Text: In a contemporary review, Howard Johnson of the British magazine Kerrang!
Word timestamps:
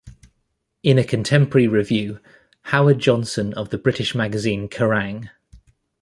In 0.81 0.97
a 0.97 1.03
contemporary 1.03 1.67
review, 1.67 2.19
Howard 2.63 2.97
Johnson 2.97 3.53
of 3.53 3.69
the 3.69 3.77
British 3.77 4.15
magazine 4.15 4.67
Kerrang! 4.67 5.29